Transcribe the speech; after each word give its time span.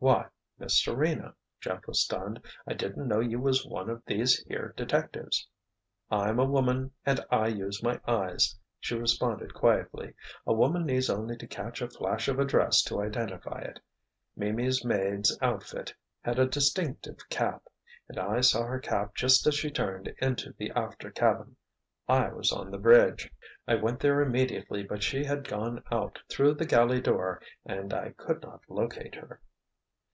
"Why, 0.00 0.28
Miss 0.60 0.80
Serena!" 0.80 1.34
Jeff 1.58 1.88
was 1.88 2.04
stunned. 2.04 2.40
"I 2.68 2.72
didn't 2.74 3.08
know 3.08 3.18
you 3.18 3.40
was 3.40 3.66
one 3.66 3.90
of 3.90 4.00
these 4.06 4.38
here 4.44 4.72
detectives." 4.76 5.48
"I'm 6.08 6.38
a 6.38 6.44
woman 6.44 6.92
and 7.04 7.18
I 7.32 7.48
use 7.48 7.82
my 7.82 8.00
eyes," 8.06 8.56
she 8.78 8.94
responded 8.94 9.54
quietly. 9.54 10.14
"A 10.46 10.54
woman 10.54 10.86
needs 10.86 11.10
only 11.10 11.36
to 11.38 11.48
catch 11.48 11.82
a 11.82 11.88
flash 11.90 12.28
of 12.28 12.38
a 12.38 12.44
dress 12.44 12.80
to 12.84 13.02
identify 13.02 13.58
it. 13.58 13.80
Mimi's 14.36 14.84
maid's 14.84 15.36
outfit 15.42 15.92
has 16.20 16.38
a 16.38 16.46
distinctive 16.46 17.28
cap—and 17.28 18.20
I 18.20 18.40
saw 18.40 18.66
her 18.66 18.78
cap 18.78 19.16
just 19.16 19.48
as 19.48 19.56
she 19.56 19.68
turned 19.68 20.14
into 20.22 20.52
the 20.56 20.70
after 20.76 21.10
cabin—I 21.10 22.28
was 22.28 22.52
on 22.52 22.70
the 22.70 22.78
bridge. 22.78 23.32
I 23.66 23.74
went 23.74 23.98
there 23.98 24.20
immediately 24.20 24.84
but 24.84 25.02
she 25.02 25.24
had 25.24 25.48
gone 25.48 25.82
out 25.90 26.20
through 26.30 26.54
the 26.54 26.66
galley 26.66 27.00
door 27.00 27.42
and 27.66 27.92
I 27.92 28.10
could 28.10 28.42
not 28.42 28.60
locate 28.68 29.16
her." 29.16 29.40